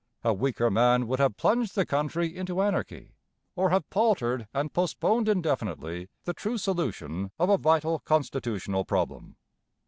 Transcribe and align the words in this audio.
A 0.23 0.33
weaker 0.33 0.71
man 0.71 1.05
would 1.05 1.19
have 1.19 1.37
plunged 1.37 1.75
the 1.75 1.85
country 1.85 2.35
into 2.35 2.63
anarchy, 2.63 3.13
or 3.55 3.69
have 3.69 3.87
paltered 3.91 4.47
and 4.51 4.73
postponed 4.73 5.29
indefinitely 5.29 6.09
the 6.23 6.33
true 6.33 6.57
solution 6.57 7.29
of 7.37 7.51
a 7.51 7.57
vital 7.59 7.99
constitutional 7.99 8.83
problem. 8.83 9.35